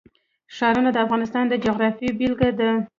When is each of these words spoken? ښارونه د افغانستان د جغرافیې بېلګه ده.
ښارونه 0.55 0.89
د 0.93 0.97
افغانستان 1.05 1.45
د 1.47 1.53
جغرافیې 1.63 2.09
بېلګه 2.19 2.49
ده. 2.59 2.71